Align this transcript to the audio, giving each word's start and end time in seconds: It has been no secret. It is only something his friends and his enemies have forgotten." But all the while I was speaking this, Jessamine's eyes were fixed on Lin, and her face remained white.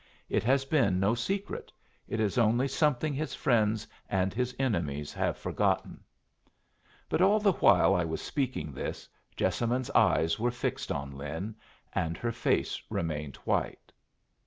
It 0.29 0.41
has 0.45 0.65
been 0.65 0.99
no 0.99 1.13
secret. 1.13 1.71
It 2.07 2.19
is 2.19 2.39
only 2.39 2.67
something 2.67 3.13
his 3.13 3.35
friends 3.35 3.85
and 4.09 4.33
his 4.33 4.55
enemies 4.57 5.13
have 5.13 5.37
forgotten." 5.37 6.03
But 7.07 7.21
all 7.21 7.39
the 7.39 7.51
while 7.51 7.93
I 7.93 8.03
was 8.03 8.19
speaking 8.19 8.71
this, 8.73 9.07
Jessamine's 9.35 9.91
eyes 9.91 10.39
were 10.39 10.49
fixed 10.49 10.91
on 10.91 11.11
Lin, 11.15 11.53
and 11.93 12.17
her 12.17 12.31
face 12.31 12.81
remained 12.89 13.35
white. 13.45 13.91